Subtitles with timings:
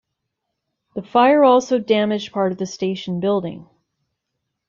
[0.95, 3.67] The fire also damaged part of the station building.